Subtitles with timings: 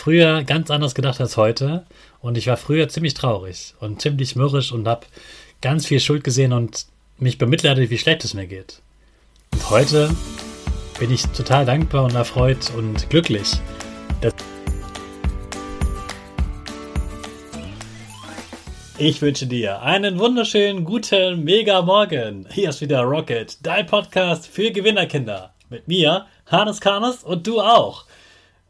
[0.00, 1.84] früher ganz anders gedacht als heute
[2.20, 5.04] und ich war früher ziemlich traurig und ziemlich mürrisch und habe
[5.60, 6.86] ganz viel Schuld gesehen und
[7.18, 8.80] mich bemitleidet, wie schlecht es mir geht.
[9.52, 10.10] Und heute
[10.98, 13.60] bin ich total dankbar und erfreut und glücklich.
[18.96, 22.46] Ich wünsche dir einen wunderschönen guten Mega Morgen.
[22.50, 25.52] Hier ist wieder Rocket, dein Podcast für Gewinnerkinder.
[25.68, 28.06] Mit mir, Hannes Karnes und du auch.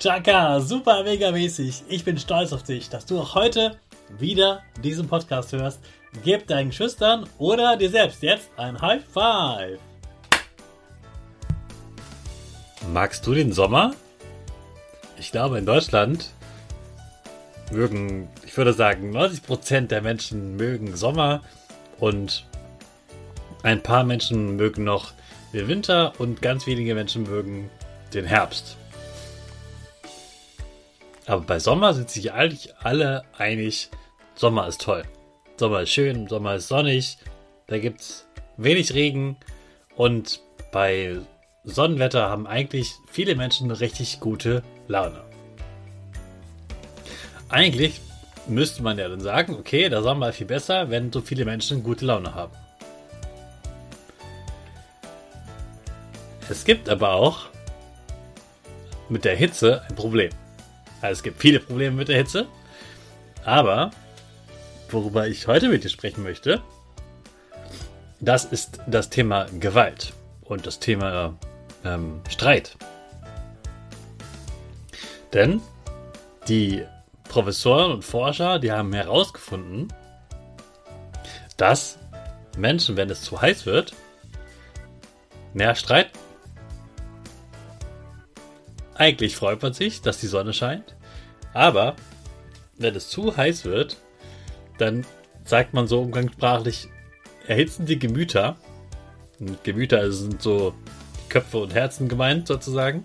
[0.00, 1.82] Chaka, super mega mäßig.
[1.90, 3.76] Ich bin stolz auf dich, dass du auch heute
[4.18, 5.78] wieder diesen Podcast hörst.
[6.24, 9.78] Gib deinen Schüchtern oder dir selbst jetzt ein High Five.
[12.94, 13.92] Magst du den Sommer?
[15.18, 16.30] Ich glaube, in Deutschland
[17.70, 21.42] mögen, ich würde sagen, 90% der Menschen mögen Sommer
[21.98, 22.46] und
[23.62, 25.12] ein paar Menschen mögen noch
[25.52, 27.68] den Winter und ganz wenige Menschen mögen
[28.14, 28.78] den Herbst.
[31.30, 33.88] Aber bei Sommer sind sich eigentlich alle einig,
[34.34, 35.04] Sommer ist toll.
[35.56, 37.18] Sommer ist schön, Sommer ist sonnig,
[37.68, 38.26] da gibt es
[38.56, 39.36] wenig Regen
[39.94, 40.40] und
[40.72, 41.18] bei
[41.62, 45.22] Sonnenwetter haben eigentlich viele Menschen richtig gute Laune.
[47.48, 48.00] Eigentlich
[48.48, 51.84] müsste man ja dann sagen, okay, der Sommer ist viel besser, wenn so viele Menschen
[51.84, 52.56] gute Laune haben.
[56.48, 57.50] Es gibt aber auch
[59.08, 60.32] mit der Hitze ein Problem.
[61.00, 62.46] Also es gibt viele Probleme mit der Hitze.
[63.44, 63.90] Aber
[64.90, 66.62] worüber ich heute mit dir sprechen möchte,
[68.20, 70.12] das ist das Thema Gewalt
[70.44, 71.34] und das Thema
[71.84, 72.76] ähm, Streit.
[75.32, 75.62] Denn
[76.48, 76.84] die
[77.28, 79.88] Professoren und Forscher, die haben herausgefunden,
[81.56, 81.98] dass
[82.58, 83.94] Menschen, wenn es zu heiß wird,
[85.54, 86.18] mehr streiten
[89.00, 90.94] eigentlich freut man sich, dass die Sonne scheint,
[91.54, 91.96] aber
[92.76, 93.96] wenn es zu heiß wird,
[94.76, 95.06] dann
[95.44, 96.88] sagt man so umgangssprachlich,
[97.46, 98.56] erhitzen die Gemüter.
[99.38, 100.74] Und Gemüter sind so
[101.30, 103.04] Köpfe und Herzen gemeint sozusagen.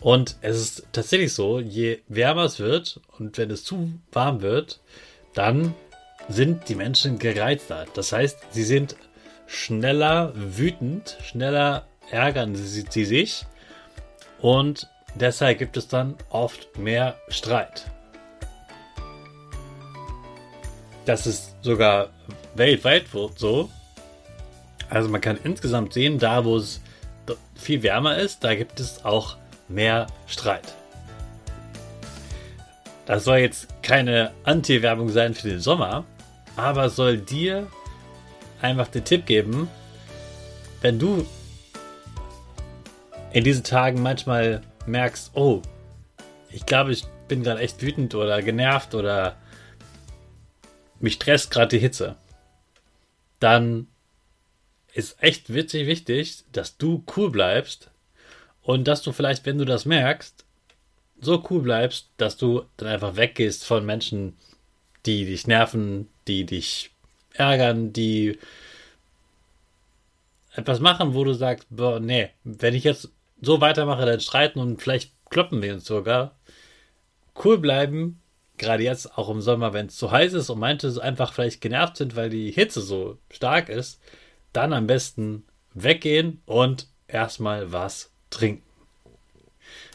[0.00, 4.80] Und es ist tatsächlich so, je wärmer es wird und wenn es zu warm wird,
[5.32, 5.74] dann
[6.28, 7.86] sind die Menschen gereizter.
[7.94, 8.96] Das heißt, sie sind
[9.46, 13.46] schneller wütend, schneller ärgern sie, sie sich
[14.42, 17.86] und deshalb gibt es dann oft mehr Streit.
[21.06, 22.10] Das ist sogar
[22.54, 23.06] weltweit
[23.36, 23.70] so.
[24.90, 26.82] Also man kann insgesamt sehen, da wo es
[27.54, 29.36] viel wärmer ist, da gibt es auch
[29.68, 30.74] mehr Streit.
[33.06, 36.04] Das soll jetzt keine Anti-Werbung sein für den Sommer,
[36.56, 37.68] aber soll dir
[38.60, 39.68] einfach den Tipp geben,
[40.82, 41.26] wenn du
[43.32, 45.62] in diesen Tagen manchmal merkst, oh,
[46.50, 49.36] ich glaube, ich bin gerade echt wütend oder genervt oder
[51.00, 52.16] mich stresst gerade die Hitze,
[53.40, 53.88] dann
[54.94, 57.90] ist echt witzig wichtig, dass du cool bleibst
[58.60, 60.44] und dass du vielleicht, wenn du das merkst,
[61.20, 64.36] so cool bleibst, dass du dann einfach weggehst von Menschen,
[65.06, 66.90] die dich nerven, die dich
[67.32, 68.38] ärgern, die
[70.54, 73.10] etwas machen, wo du sagst, boah, nee, wenn ich jetzt
[73.42, 76.38] so weitermache, dann streiten und vielleicht kloppen wir uns sogar.
[77.44, 78.22] Cool bleiben,
[78.56, 81.98] gerade jetzt auch im Sommer, wenn es zu heiß ist und manche einfach vielleicht genervt
[81.98, 84.00] sind, weil die Hitze so stark ist,
[84.52, 85.44] dann am besten
[85.74, 88.62] weggehen und erstmal was trinken.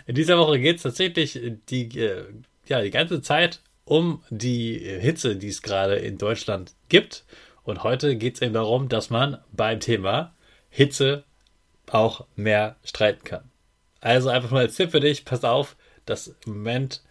[0.06, 1.40] In dieser Woche geht es tatsächlich
[1.70, 2.26] die, äh,
[2.68, 7.26] ja, die ganze Zeit um die Hitze, die es gerade in Deutschland gibt.
[7.64, 10.34] Und heute geht es eben darum, dass man beim Thema
[10.70, 11.24] Hitze
[11.92, 13.50] auch mehr streiten kann.
[14.02, 15.76] Also einfach nur als Tipp für dich, pass auf,
[16.06, 17.02] dass im Moment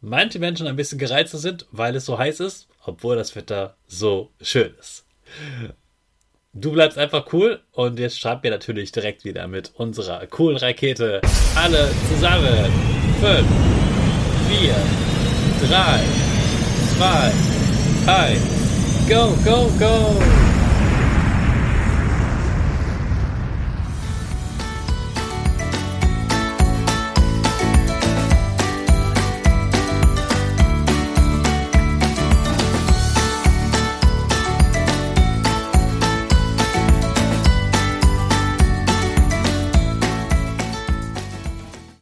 [0.00, 4.30] manche Menschen ein bisschen gereizter sind, weil es so heiß ist, obwohl das Wetter so
[4.40, 5.04] schön ist.
[6.52, 11.20] Du bleibst einfach cool und jetzt starten wir natürlich direkt wieder mit unserer coolen Rakete.
[11.54, 12.72] Alle zusammen.
[13.20, 13.46] 5,
[14.48, 14.74] 4,
[15.68, 16.00] 3,
[16.96, 18.40] 2, 1.
[19.08, 20.49] Go, go, go!